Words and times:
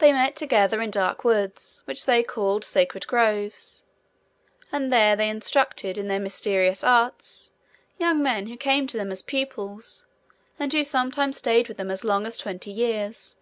They 0.00 0.12
met 0.12 0.36
together 0.36 0.82
in 0.82 0.90
dark 0.90 1.24
woods, 1.24 1.80
which 1.86 2.04
they 2.04 2.22
called 2.22 2.62
Sacred 2.62 3.06
Groves; 3.06 3.86
and 4.70 4.92
there 4.92 5.16
they 5.16 5.30
instructed, 5.30 5.96
in 5.96 6.08
their 6.08 6.20
mysterious 6.20 6.84
arts, 6.84 7.50
young 7.98 8.22
men 8.22 8.48
who 8.48 8.58
came 8.58 8.86
to 8.86 8.98
them 8.98 9.10
as 9.10 9.22
pupils, 9.22 10.04
and 10.58 10.70
who 10.70 10.84
sometimes 10.84 11.38
stayed 11.38 11.68
with 11.68 11.78
them 11.78 11.90
as 11.90 12.04
long 12.04 12.26
as 12.26 12.36
twenty 12.36 12.70
years. 12.70 13.40